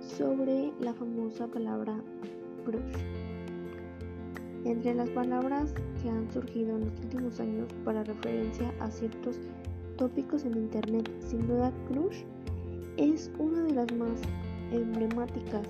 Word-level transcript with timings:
sobre 0.00 0.72
la 0.80 0.94
famosa 0.94 1.46
palabra 1.46 1.96
crush. 2.64 3.02
Entre 4.64 4.94
las 4.94 5.08
palabras 5.10 5.74
que 6.02 6.08
han 6.08 6.30
surgido 6.30 6.76
en 6.76 6.86
los 6.86 7.00
últimos 7.00 7.40
años 7.40 7.68
para 7.84 8.04
referencia 8.04 8.72
a 8.80 8.90
ciertos 8.90 9.38
tópicos 9.96 10.44
en 10.44 10.56
Internet, 10.56 11.10
sin 11.20 11.46
duda 11.46 11.72
crush 11.88 12.22
es 12.96 13.30
una 13.38 13.62
de 13.62 13.74
las 13.74 13.92
más 13.94 14.20
emblemáticas, 14.72 15.66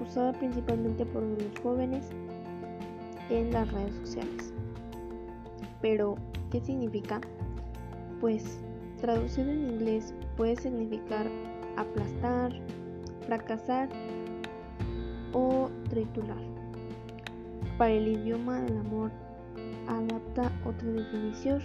usada 0.00 0.32
principalmente 0.32 1.04
por 1.06 1.22
los 1.22 1.58
jóvenes 1.62 2.10
en 3.30 3.52
las 3.52 3.70
redes 3.72 3.94
sociales. 3.96 4.52
Pero, 5.80 6.16
¿qué 6.50 6.60
significa? 6.60 7.20
Pues, 8.20 8.60
traducido 9.00 9.50
en 9.50 9.70
inglés 9.70 10.14
puede 10.36 10.56
significar 10.56 11.26
aplastar, 11.80 12.52
fracasar 13.26 13.88
o 15.32 15.68
triturar. 15.88 16.42
Para 17.78 17.92
el 17.92 18.08
idioma 18.08 18.60
del 18.60 18.78
amor 18.78 19.10
adapta 19.88 20.52
otra 20.66 20.88
definición 20.90 21.60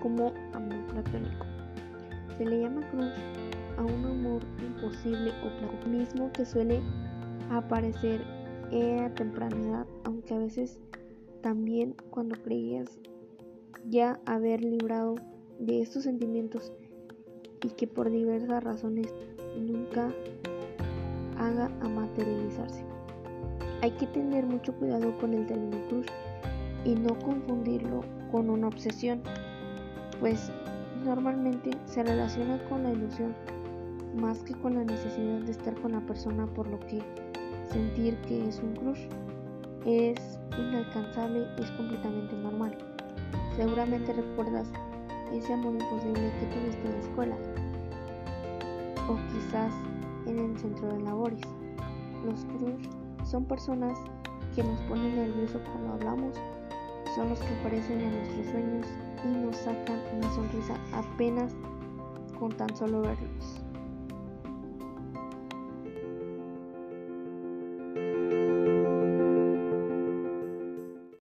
como 0.00 0.32
amor 0.54 0.86
platónico. 0.88 1.46
Se 2.38 2.44
le 2.44 2.62
llama 2.62 2.80
cruz 2.90 3.12
a 3.76 3.84
un 3.84 4.04
amor 4.06 4.42
imposible 4.64 5.30
o 5.44 5.58
platónico, 5.58 5.88
mismo 5.88 6.32
que 6.32 6.44
suele 6.44 6.80
aparecer 7.50 8.22
a 8.72 9.10
temprana 9.14 9.56
edad, 9.56 9.86
aunque 10.04 10.34
a 10.34 10.38
veces 10.38 10.78
también 11.42 11.94
cuando 12.10 12.40
creías 12.42 12.98
ya 13.88 14.20
haber 14.26 14.62
librado 14.62 15.16
de 15.58 15.80
estos 15.80 16.04
sentimientos 16.04 16.72
y 17.62 17.68
que 17.68 17.86
por 17.86 18.10
diversas 18.10 18.62
razones 18.62 19.12
nunca 19.56 20.12
haga 21.38 21.70
a 21.80 21.88
materializarse. 21.88 22.84
Hay 23.82 23.92
que 23.92 24.06
tener 24.06 24.44
mucho 24.46 24.74
cuidado 24.74 25.16
con 25.18 25.32
el 25.32 25.46
término 25.46 25.78
cruz 25.88 26.06
y 26.84 26.94
no 26.94 27.18
confundirlo 27.18 28.02
con 28.30 28.50
una 28.50 28.68
obsesión, 28.68 29.22
pues 30.20 30.50
normalmente 31.04 31.70
se 31.86 32.02
relaciona 32.02 32.62
con 32.68 32.82
la 32.82 32.92
ilusión 32.92 33.34
más 34.14 34.38
que 34.40 34.54
con 34.54 34.74
la 34.74 34.84
necesidad 34.84 35.40
de 35.40 35.52
estar 35.52 35.74
con 35.80 35.92
la 35.92 36.00
persona 36.00 36.46
por 36.46 36.66
lo 36.68 36.78
que 36.80 37.00
sentir 37.70 38.16
que 38.22 38.48
es 38.48 38.60
un 38.60 38.74
crush 38.74 39.06
es 39.86 40.38
inalcanzable 40.58 41.46
es 41.58 41.70
completamente 41.72 42.36
normal. 42.36 42.76
Seguramente 43.56 44.12
recuerdas 44.12 44.68
ese 45.32 45.52
amor 45.52 45.74
imposible 45.74 46.32
que 46.38 46.46
tuviste 46.46 46.86
en 46.86 46.92
la 46.92 46.98
escuela 47.00 47.36
o 49.08 49.16
quizás 49.32 49.72
en 50.26 50.38
el 50.38 50.58
centro 50.58 50.88
de 50.88 51.00
labores. 51.00 51.40
Los 52.24 52.44
crush 52.44 52.88
son 53.24 53.44
personas 53.44 53.98
que 54.54 54.62
nos 54.62 54.80
ponen 54.82 55.16
nerviosos 55.16 55.62
cuando 55.72 55.94
hablamos, 55.94 56.36
son 57.14 57.28
los 57.28 57.38
que 57.40 57.54
aparecen 57.60 58.00
en 58.00 58.16
nuestros 58.16 58.46
sueños 58.46 58.86
y 59.24 59.28
nos 59.28 59.56
sacan 59.56 60.00
una 60.16 60.30
sonrisa 60.34 60.74
apenas 60.92 61.54
con 62.38 62.50
tan 62.52 62.74
solo 62.76 63.02
verlos. 63.02 63.62